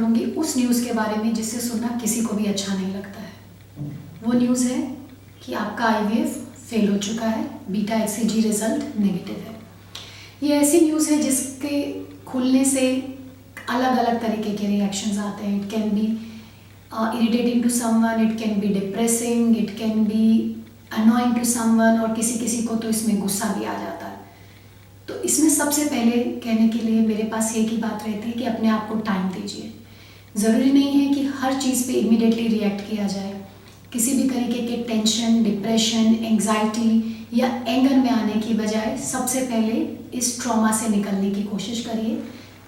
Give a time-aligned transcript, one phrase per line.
[0.00, 3.88] करूँगी उस न्यूज़ के बारे में जिससे सुनना किसी को भी अच्छा नहीं लगता है।
[4.22, 4.80] वो न्यूज़ है
[5.44, 9.54] कि आपका आईवीएफ फेल हो चुका है बीटा एक्सीजी रिज़ल्ट नेगेटिव है।
[10.42, 11.80] ये ऐसी न्यूज़ है जिसके
[12.26, 12.90] खुलने से
[13.68, 16.06] अलग अलग तरीके के रिएक्शंस आते हैं। It can be
[17.18, 20.28] irritating to someone it can be depressing it can be
[20.98, 24.18] annoying to someone और किसी किसी को तो इसमें गुस्सा भी आ जाता है।
[25.08, 28.44] तो इसमें सबसे पहले कहने के लिए मेरे पास एक ही बात रहती है कि
[28.46, 29.72] अपने आप को टाइम दीजिए।
[30.36, 33.32] ज़रूरी नहीं है कि हर चीज़ पे इमीडिएटली रिएक्ट किया जाए।
[33.92, 39.72] किसी भी तरीके के टेंशन डिप्रेशन एंग्जाइटी या एंगर में आने की बजाय सबसे पहले
[40.18, 42.22] इस ट्रॉमा से निकलने की कोशिश करिए।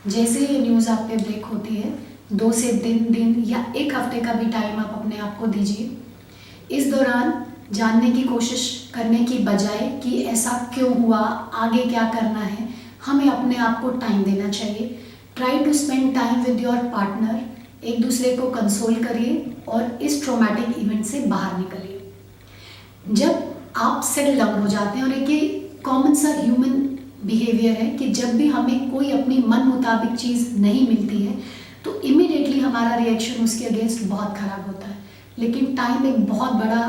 [0.06, 1.92] जैसे ये न्यूज़ आप पे ब्रेक होती है,
[2.32, 6.76] दो से तीन दिन या एक हफ़्ते का भी टाइम आप अपने आप को दीजिए।
[6.76, 7.32] इस दौरान
[7.72, 12.68] जानने की कोशिश करने की बजाय कि ऐसा क्यों हुआ, आगे क्या करना है,
[13.06, 14.98] हमें अपने आप को टाइम देना चाहिए।
[15.36, 17.40] Try to spend time with your partner
[17.84, 24.38] एक दूसरे को कंसोल करिए और इस ट्रोमैटिक इवेंट से बाहर निकलिए। जब आप सेटल
[24.38, 25.40] डाउन हो जाते हैं और एक ये
[25.84, 26.80] कॉमन सा ह्यूमन
[27.26, 31.36] बिहेवियर है कि जब भी हमें कोई अपनी मन मुताबिक चीज़ नहीं मिलती है
[31.84, 34.96] तो इमिडिएटली हमारा रिएक्शन उसके अगेंस्ट बहुत ख़राब होता है।
[35.38, 36.80] लेकिन टाइम एक बहुत बड़ा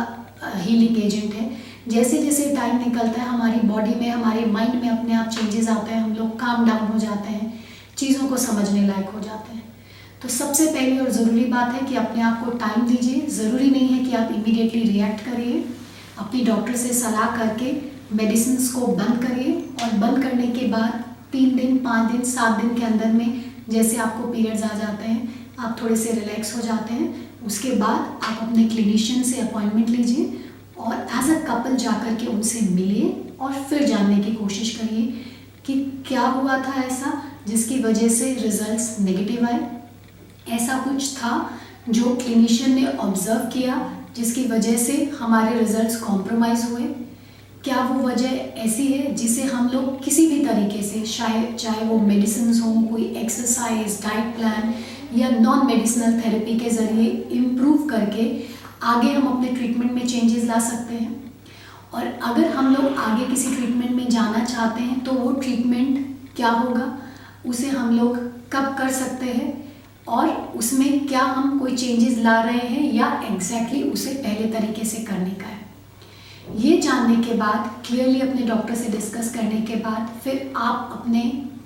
[0.56, 1.52] हीलिंग एजेंट है।
[1.88, 5.92] जैसे जैसे टाइम निकलता है, हमारी बॉडी में, हमारे माइंड में अपने आप चेंजेस आते
[5.92, 7.54] हैं, हम लोग काम डाउन हो जाते हैं,
[7.98, 9.73] चीज़ों को समझने लायक हो जाते हैं।
[10.24, 13.88] तो सबसे पहली और ज़रूरी बात है कि अपने आप को टाइम दीजिए। ज़रूरी नहीं
[13.88, 15.64] है कि आप इमीडिएटली रिएक्ट करिए।
[16.20, 17.72] अपनी डॉक्टर से सलाह करके
[18.16, 22.74] मेडिसिन को बंद करिए और बंद करने के बाद तीन दिन, पाँच दिन, सात दिन
[22.76, 26.94] के अंदर में जैसे आपको पीरियड्स आ जाते हैं, आप थोड़े से रिलैक्स हो जाते
[26.94, 30.44] हैं। उसके बाद आप अपने क्लिनिशियन से अपॉइंटमेंट लीजिए
[30.80, 35.06] और एज अ कपल जा कर के उनसे मिलिए और फिर जानने की कोशिश करिए
[35.66, 39.62] कि क्या हुआ था ऐसा जिसकी वजह से रिजल्ट्स नेगेटिव आए।
[40.50, 41.50] ऐसा कुछ था
[41.90, 43.76] जो क्लिनिशियन ने ऑब्ज़र्व किया,
[44.16, 46.84] जिसकी वजह से हमारे रिजल्ट्स कॉम्प्रोमाइज़ हुए।
[47.64, 52.00] क्या वो वजह ऐसी है जिसे हम लोग किसी भी तरीके से शायद चाहे वो
[52.00, 54.74] मेडिसिन हो, कोई एक्सरसाइज डाइट प्लान
[55.18, 58.26] या नॉन मेडिसिनल थेरेपी के ज़रिए इम्प्रूव करके
[58.84, 61.34] आगे हम अपने ट्रीटमेंट में चेंजेस ला सकते हैं?
[61.94, 66.50] और अगर हम लोग आगे किसी ट्रीटमेंट में जाना चाहते हैं तो वो ट्रीटमेंट क्या
[66.50, 66.98] होगा?
[67.46, 68.18] उसे हम लोग
[68.52, 69.73] कब कर सकते हैं?
[70.08, 74.86] और उसमें क्या हम कोई चेंजेस ला रहे हैं या एग्जैक्टली exactly उसे पहले तरीके
[74.86, 75.62] से करने का है?
[76.56, 81.22] ये जानने के बाद क्लियरली अपने डॉक्टर से डिस्कस करने के बाद, फिर आप अपने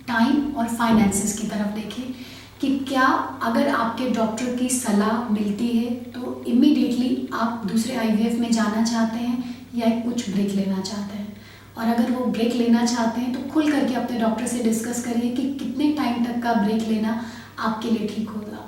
[0.08, 2.14] टाइम और फाइनेंसेस की तरफ़ देखें
[2.62, 3.06] कि क्या
[3.44, 9.20] अगर आपके डॉक्टर की सलाह मिलती है तो इमीडिएटली आप दूसरे आईवीएफ में जाना चाहते
[9.20, 11.36] हैं या कुछ ब्रेक लेना चाहते हैं।
[11.78, 15.32] और अगर वो ब्रेक लेना चाहते हैं तो खुल करके अपने डॉक्टर से डिस्कस करिए
[15.32, 17.22] कि कितने टाइम तक का ब्रेक लेना
[17.60, 18.64] आपके लिए ठीक होगा।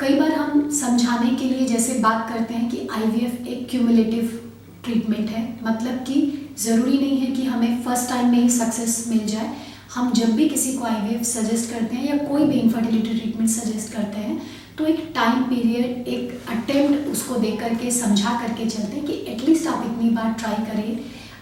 [0.00, 4.38] कई बार हम समझाने के लिए जैसे बात करते हैं कि आईवीएफ एक क्यूमुलेटिव
[4.84, 6.20] ट्रीटमेंट है। मतलब कि
[6.58, 9.50] ज़रूरी नहीं है कि हमें फ़र्स्ट टाइम में ही सक्सेस मिल जाए।
[9.94, 13.92] हम जब भी किसी को आईवीएफ सजेस्ट करते हैं या कोई भी इनफर्टिलिटी ट्रीटमेंट सजेस्ट
[13.92, 14.40] करते हैं
[14.78, 19.66] तो एक टाइम पीरियड एक अटेम्प्ट उसको दे करके, समझा करके चलते हैं कि एटलीस्ट
[19.68, 20.98] आप इतनी बार ट्राई करिए।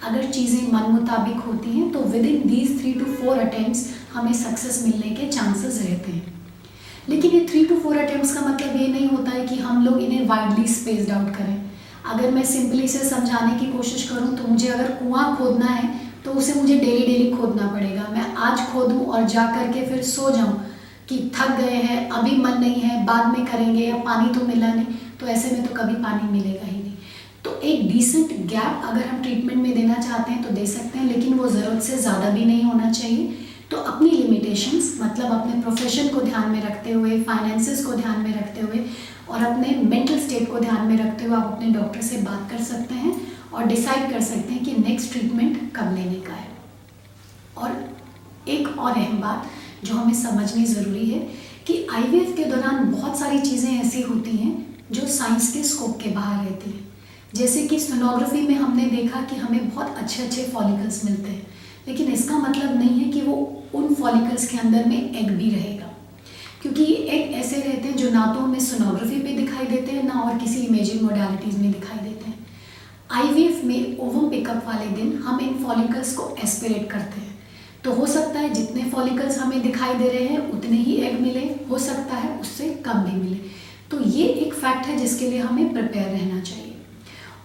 [0.09, 4.83] अगर चीज़ें मन मुताबिक होती हैं तो within these three to four attempt हमें सक्सेस
[4.87, 6.37] मिलने के चांसेस रहते हैं।
[7.09, 10.01] लेकिन ये थ्री टू फोर अटैम्प्ट का मतलब ये नहीं होता है कि हम लोग
[10.01, 11.57] इन्हें वाइडली स्पेस्ड आउट करें।
[12.07, 15.89] अगर मैं सिंपली से समझाने की कोशिश करूँ तो मुझे अगर कुआँ खोदना है
[16.25, 20.03] तो उसे मुझे डेली डेली खोदना पड़ेगा। मैं आज खोदूँ और जा कर के फिर
[20.05, 20.55] सो जाऊँ
[21.09, 24.73] कि थक गए हैं, अभी मन नहीं है, बाद में करेंगे या पानी तो मिला
[24.75, 24.87] नहीं
[25.21, 26.95] तो ऐसे में तो कभी पानी मिलेगा ही नहीं।
[27.45, 31.07] तो एक डिसेंट गैप अगर हम ट्रीटमेंट में देना चाहते हैं तो दे सकते हैं,
[31.07, 36.09] लेकिन वो ज़रूरत से ज़्यादा भी नहीं होना चाहिए। तो अपनी लिमिटेशंस मतलब अपने प्रोफेशन
[36.09, 38.85] को ध्यान में रखते हुए फाइनेंसेस को ध्यान में रखते हुए
[39.29, 42.63] और अपने मेंटल स्टेट को ध्यान में रखते हुए आप अपने डॉक्टर से बात कर
[42.65, 43.15] सकते हैं
[43.55, 46.49] और डिसाइड कर सकते हैं कि नेक्स्ट ट्रीटमेंट कब लेने का है।
[47.57, 49.51] और एक और अहम बात
[49.85, 51.19] जो हमें समझनी ज़रूरी है
[51.67, 56.11] कि आईवीएफ के दौरान बहुत सारी चीज़ें ऐसी होती हैं जो साइंस के स्कोप के
[56.11, 56.87] बाहर रहती हैं।
[57.35, 61.47] जैसे कि सोनोग्राफी में हमने देखा कि हमें बहुत अच्छे अच्छे फॉलिकल्स मिलते हैं।
[61.89, 65.95] लेकिन इसका मतलब नहीं है कि वो उन फॉलिकल्स के अंदर में एग भी रहेगा।
[66.63, 70.05] क्योंकि ये एग ऐसे रहते हैं जो ना तो हमें सोनोग्राफी पे दिखाई देते हैं,
[70.05, 72.47] ना और किसी इमेजिंग मोडालिटीज़ में दिखाई देते हैं।
[73.11, 77.39] आईवीएफ में ओवम पिकअप वाले दिन हम इन फॉलिकल्स को एस्पिरेट करते हैं।
[77.85, 81.41] तो हो सकता है जितने फॉलिकल्स हमें दिखाई दे रहे हैं, उतने ही एग मिले।
[81.41, 83.37] हो सकता है उससे कम भी मिले।
[83.91, 86.75] तो ये एक फैक्ट है जिसके लिए हमें प्रिपेयर रहना चाहिए।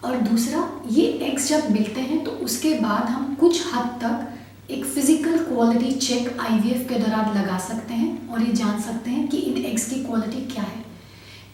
[0.03, 4.32] और दूसरा, ये एग्स जब मिलते हैं तो उसके बाद हम कुछ हद तक
[4.69, 9.27] एक फ़िज़िकल क्वालिटी चेक आईवीएफ के दौरान लगा सकते हैं और ये जान सकते हैं
[9.27, 10.81] कि इन एग्स की क्वालिटी क्या है।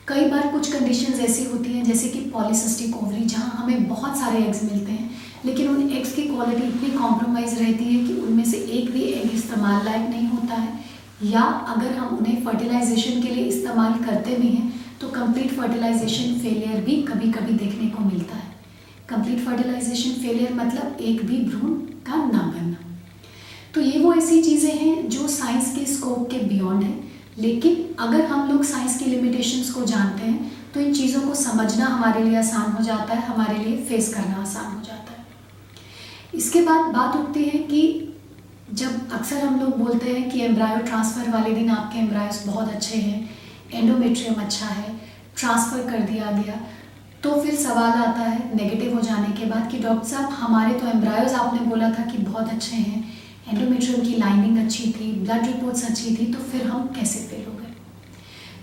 [0.07, 4.39] कई बार कुछ कंडीशंस ऐसी होती हैं, जैसे कि पॉलिसिस्टिक ओवरी जहाँ हमें बहुत सारे
[4.39, 5.09] एग्स मिलते हैं,
[5.45, 9.33] लेकिन उन एग्स की क्वालिटी इतनी कॉम्प्रोमाइज़ रहती है कि उनमें से एक भी एग
[9.33, 10.77] इस्तेमाल लायक नहीं होता है।
[11.23, 16.83] या अगर हम उन्हें फर्टिलाइजेशन के लिए इस्तेमाल करते भी हैं तो कंप्लीट फर्टिलाइजेशन फेलियर
[16.83, 18.47] भी कभी कभी देखने को मिलता है।
[19.09, 21.73] कंप्लीट फर्टिलाइजेशन फेलियर मतलब एक भी भ्रूण
[22.05, 22.78] का ना बनना।
[23.75, 27.07] तो ये वो ऐसी चीज़ें हैं जो साइंस के स्कोप के बियॉन्ड हैं।
[27.37, 31.85] लेकिन अगर हम लोग साइंस की लिमिटेशंस को जानते हैं तो इन चीज़ों को समझना
[31.85, 35.25] हमारे लिए आसान हो जाता है, हमारे लिए फेस करना आसान हो जाता है।
[36.35, 37.81] इसके बाद बात उठती है कि
[38.73, 42.97] जब अक्सर हम लोग बोलते हैं कि एम्ब्रायो ट्रांसफ़र वाले दिन आपके एम्ब्रायोस बहुत अच्छे
[42.97, 43.29] हैं
[43.73, 44.93] एंडोमेट्रियम अच्छा है
[45.37, 46.59] ट्रांसफ़र कर दिया गया
[47.23, 50.87] तो फिर सवाल आता है नेगेटिव हो जाने के बाद कि डॉक्टर साहब, हमारे तो
[50.87, 53.18] एम्ब्रायोज आपने बोला था कि बहुत अच्छे हैं
[53.49, 57.53] एंडोमेट्रियम की लाइनिंग अच्छी थी ब्लड रिपोर्ट्स अच्छी थी तो फिर हम कैसे फेल हो
[57.53, 57.73] गए?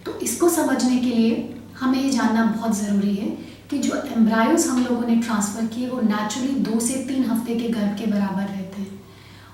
[0.05, 3.29] तो इसको समझने के लिए हमें ये जानना बहुत ज़रूरी है
[3.71, 7.69] कि जो एम्ब्रायोज हम लोगों ने ट्रांसफ़र किए, वो नेचुरली दो से तीन हफ़्ते के
[7.69, 9.01] गर्भ के बराबर रहते हैं।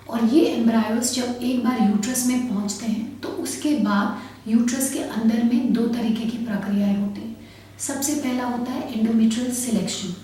[0.09, 4.99] और ये एम्ब्रायोज जब एक बार यूट्रस में पहुँचते हैं तो उसके बाद यूट्रस के
[4.99, 7.37] अंदर में दो तरीके की प्रक्रियाएँ होती हैं।
[7.79, 10.15] सबसे पहला होता है एंडोमेट्रियल सिलेक्शन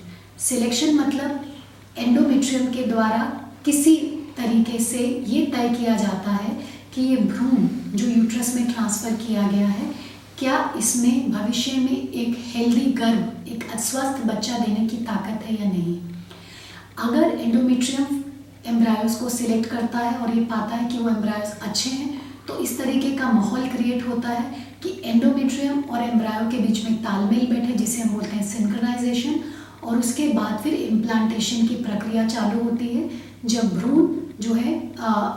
[0.41, 1.45] सिलेक्शन मतलब
[1.99, 3.23] एंडोमेट्रियम के द्वारा
[3.65, 3.95] किसी
[4.39, 6.57] तरीके से ये तय किया जाता है
[6.95, 9.91] कि ये भ्रूण जो यूट्रस में ट्रांसफ़र किया गया है,
[10.39, 15.71] क्या इसमें भविष्य में एक हेल्दी गर्भ, एक अस्वस्थ बच्चा देने की ताकत है या
[15.71, 15.99] नहीं?
[16.99, 18.23] अगर एंडोमेट्रियम
[18.67, 22.59] एम्ब्रायोज को सिलेक्ट करता है और ये पाता है कि वो एम्ब्रायोज अच्छे हैं तो
[22.61, 27.47] इस तरीके का माहौल क्रिएट होता है कि एंडोमेट्रियम और एम्ब्रायो के बीच में तालमेल
[27.47, 29.41] बैठे, जिसे हम बोलते हैं सिंक्रोनाइजेशन
[29.85, 33.09] और उसके बाद फिर इम्प्लांटेशन की प्रक्रिया चालू होती है।
[33.45, 34.07] जब भ्रूण
[34.41, 34.73] जो है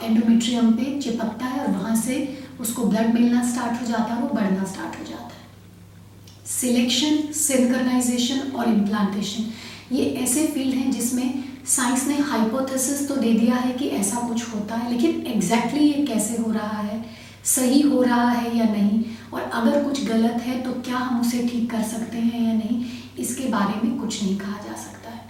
[0.04, 2.16] एंडोमेट्रियम पे चिपकता है और वहाँ से
[2.60, 8.52] उसको ब्लड मिलना स्टार्ट हो जाता है, वो बढ़ना स्टार्ट हो जाता है। सिलेक्शन सिंक्रोनाइजेशन
[8.52, 9.52] और इम्प्लांटेशन
[9.92, 14.54] ये ऐसे फ़ील्ड हैं जिसमें साइंस ने हाइपोथेसिस तो दे दिया है कि ऐसा कुछ
[14.54, 17.04] होता है, लेकिन एग्जैक्टली exactly ये कैसे हो रहा है,
[17.46, 21.48] सही हो रहा है या नहीं, और अगर कुछ गलत है तो क्या हम उसे
[21.48, 22.84] ठीक कर सकते हैं या नहीं,
[23.20, 25.26] इसके बारे में कुछ नहीं कहा जा सकता है।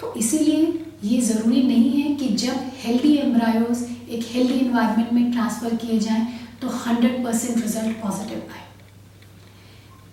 [0.00, 5.74] तो इसीलिए ये ज़रूरी नहीं है कि जब हेल्दी एम्ब्रायोज एक हेल्दी इन्वायरमेंट में ट्रांसफ़र
[5.76, 6.26] किए जाएँ
[6.60, 8.64] तो 100 परसेंट रिज़ल्ट पॉजिटिव आए।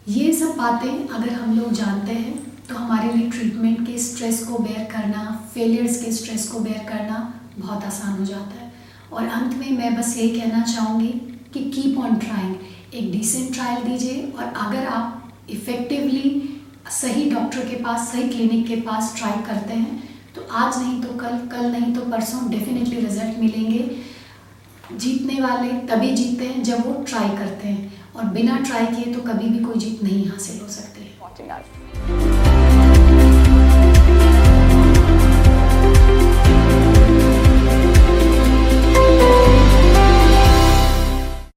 [0.07, 2.33] ये सब बातें अगर हम लोग जानते हैं
[2.69, 7.17] तो हमारे लिए ट्रीटमेंट के स्ट्रेस को बेयर करना फेलियर्स के स्ट्रेस को बेयर करना
[7.57, 8.71] बहुत आसान हो जाता है।
[9.11, 11.07] और अंत में मैं बस यही कहना चाहूँगी
[11.53, 12.55] कि कीप ऑन ट्राइंग
[12.93, 16.59] एक डिसेंट ट्रायल दीजिए और अगर आप इफ़ेक्टिवली
[16.91, 20.01] सही डॉक्टर के पास, सही क्लिनिक के पास ट्राई करते हैं
[20.53, 23.79] आज नहीं तो कल कल नहीं तो परसों डेफिनेटली रिज़ल्ट मिलेंगे।
[24.97, 29.21] जीतने वाले तभी जीतते हैं जब वो ट्राई करते हैं। और बिना ट्राई किए तो
[29.21, 32.32] कभी भी कोई जीत नहीं हासिल हो सकती। है